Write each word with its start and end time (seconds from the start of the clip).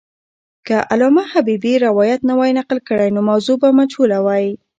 که 0.65 0.75
علامه 0.93 1.23
حبیبي 1.33 1.73
روایت 1.87 2.19
نه 2.29 2.33
وای 2.37 2.51
نقل 2.59 2.77
کړی، 2.87 3.09
نو 3.15 3.19
موضوع 3.29 3.57
به 3.61 3.69
مجهوله 3.79 4.17
وای. 4.25 4.45